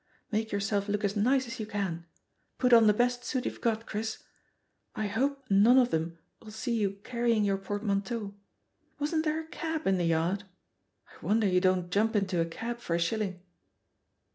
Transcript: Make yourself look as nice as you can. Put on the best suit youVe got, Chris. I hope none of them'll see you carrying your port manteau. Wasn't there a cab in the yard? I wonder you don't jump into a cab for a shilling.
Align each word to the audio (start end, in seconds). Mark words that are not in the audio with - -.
Make 0.31 0.51
yourself 0.51 0.87
look 0.89 1.03
as 1.03 1.15
nice 1.15 1.45
as 1.45 1.59
you 1.59 1.67
can. 1.67 2.07
Put 2.57 2.73
on 2.73 2.87
the 2.87 2.91
best 2.91 3.23
suit 3.23 3.43
youVe 3.45 3.61
got, 3.61 3.85
Chris. 3.85 4.23
I 4.95 5.05
hope 5.05 5.45
none 5.47 5.77
of 5.77 5.91
them'll 5.91 6.17
see 6.49 6.73
you 6.75 6.97
carrying 7.03 7.45
your 7.45 7.57
port 7.59 7.83
manteau. 7.83 8.33
Wasn't 8.97 9.23
there 9.23 9.41
a 9.41 9.45
cab 9.49 9.85
in 9.85 9.99
the 9.99 10.05
yard? 10.05 10.43
I 11.07 11.23
wonder 11.23 11.45
you 11.45 11.61
don't 11.61 11.91
jump 11.91 12.15
into 12.15 12.41
a 12.41 12.45
cab 12.45 12.79
for 12.79 12.95
a 12.95 12.99
shilling. 12.99 13.41